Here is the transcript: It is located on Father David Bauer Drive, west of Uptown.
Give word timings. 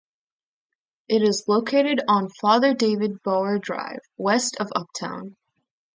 It 1.07 1.21
is 1.21 1.47
located 1.47 2.01
on 2.07 2.27
Father 2.41 2.73
David 2.73 3.21
Bauer 3.21 3.59
Drive, 3.59 3.99
west 4.17 4.57
of 4.59 4.71
Uptown. 4.75 5.37